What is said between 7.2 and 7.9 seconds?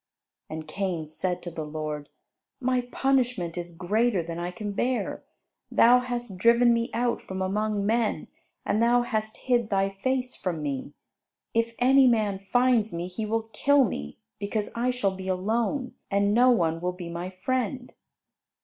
from among